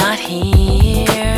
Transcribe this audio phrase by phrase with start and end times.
[0.00, 1.29] not here.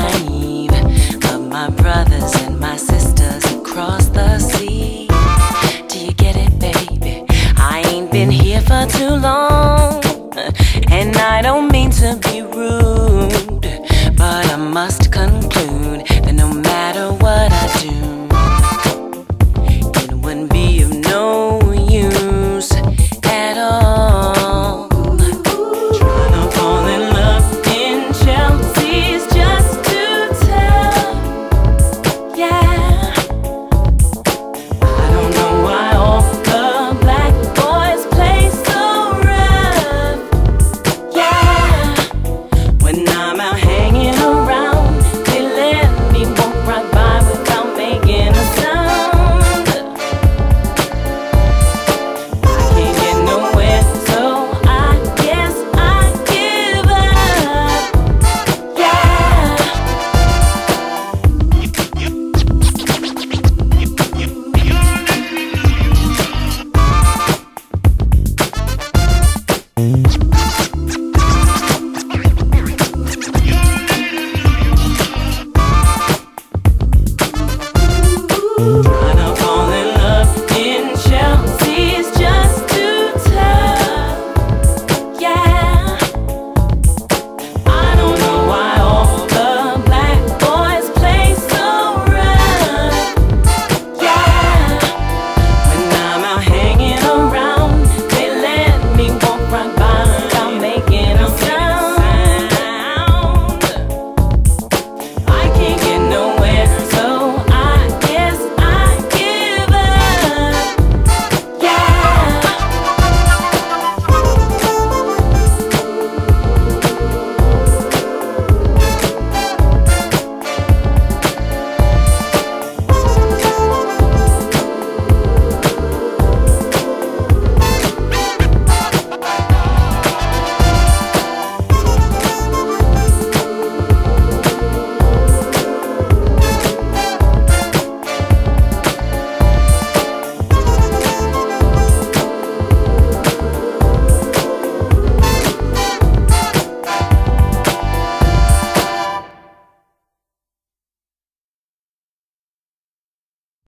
[0.00, 0.70] naive,
[1.20, 5.08] but my brothers and my sisters across the sea.
[5.88, 7.24] Do you get it, baby?
[7.56, 9.59] I ain't been here for too long.